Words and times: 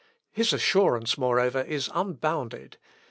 His 0.31 0.51
assurance, 0.51 1.15
moreover, 1.15 1.61
is 1.61 1.87
unbounded. 1.93 2.79